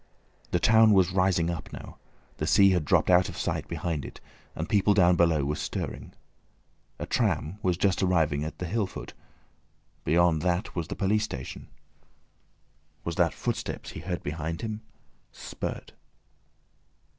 The 0.49 0.59
town 0.59 0.93
was 0.93 1.11
rising 1.11 1.51
up 1.51 1.71
now, 1.71 1.97
the 2.37 2.47
sea 2.47 2.71
had 2.71 2.85
dropped 2.85 3.11
out 3.11 3.29
of 3.29 3.37
sight 3.37 3.67
behind 3.67 4.03
it, 4.03 4.19
and 4.55 4.67
people 4.67 4.95
down 4.95 5.15
below 5.15 5.45
were 5.45 5.55
stirring. 5.55 6.13
A 6.97 7.05
tram 7.05 7.59
was 7.61 7.77
just 7.77 8.01
arriving 8.01 8.43
at 8.43 8.57
the 8.57 8.65
hill 8.65 8.87
foot. 8.87 9.13
Beyond 10.03 10.41
that 10.41 10.75
was 10.75 10.87
the 10.87 10.95
police 10.95 11.23
station. 11.25 11.67
Was 13.03 13.15
that 13.17 13.31
footsteps 13.31 13.91
he 13.91 13.99
heard 13.99 14.23
behind 14.23 14.61
him? 14.61 14.81
Spurt. 15.31 15.93